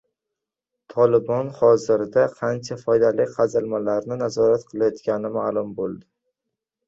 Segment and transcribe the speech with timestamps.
[0.93, 6.03] Tolibon hozirda qancha foydali qazilmalarni nazorat qilayotgani ma’lum bo‘ldi